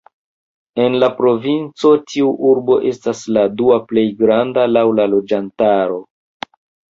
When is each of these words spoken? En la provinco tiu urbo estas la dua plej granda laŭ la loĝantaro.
En 0.85 0.95
la 1.01 1.09
provinco 1.17 1.91
tiu 2.13 2.31
urbo 2.53 2.77
estas 2.93 3.21
la 3.37 3.43
dua 3.59 3.77
plej 3.93 4.05
granda 4.23 4.65
laŭ 4.79 4.85
la 5.03 5.07
loĝantaro. 5.13 6.01